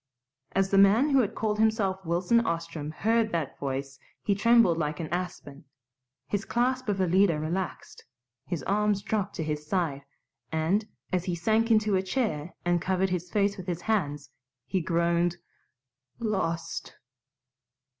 As 0.53 0.71
the 0.71 0.79
man 0.79 1.11
who 1.11 1.19
had 1.19 1.35
called 1.35 1.59
himself 1.59 2.03
Wilson 2.03 2.39
Ostrom 2.43 2.89
heard 2.89 3.31
that 3.31 3.59
voice 3.59 3.99
he 4.23 4.33
trembled 4.33 4.79
like 4.79 4.99
an 4.99 5.07
aspen; 5.09 5.65
his 6.25 6.43
clasp 6.43 6.89
of 6.89 6.99
Alida 6.99 7.39
relaxed, 7.39 8.05
his 8.47 8.63
arms 8.63 9.03
dropped 9.03 9.35
to 9.35 9.43
his 9.43 9.67
side, 9.67 10.01
and, 10.51 10.87
as 11.13 11.25
he 11.25 11.35
sank 11.35 11.69
into 11.69 11.95
a 11.95 12.01
chair 12.01 12.55
and 12.65 12.81
covered 12.81 13.11
his 13.11 13.29
face 13.29 13.57
with 13.57 13.67
his 13.67 13.81
hands, 13.81 14.31
he 14.65 14.81
groaned, 14.81 15.37
"Lost!" 16.17 16.95